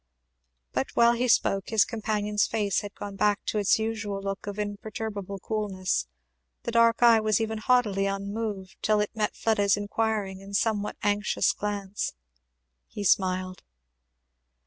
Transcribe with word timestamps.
But 0.71 0.87
while 0.95 1.11
he 1.13 1.27
spoke 1.27 1.69
his 1.69 1.85
companion's 1.85 2.47
face 2.47 2.79
had 2.81 2.95
gone 2.95 3.15
back 3.15 3.45
to 3.45 3.59
its 3.59 3.77
usual 3.77 4.19
look 4.19 4.47
of 4.47 4.57
imperturbable 4.57 5.37
coolness; 5.41 6.07
the 6.63 6.71
dark 6.71 7.03
eye 7.03 7.19
was 7.19 7.39
even 7.39 7.59
haughtily 7.59 8.07
unmoved, 8.07 8.77
till 8.81 8.99
it 8.99 9.15
met 9.15 9.35
Fleda's 9.35 9.77
inquiring 9.77 10.41
and 10.41 10.57
somewhat 10.57 10.97
anxious 11.03 11.53
glance. 11.53 12.15
He 12.87 13.03
smiled. 13.03 13.61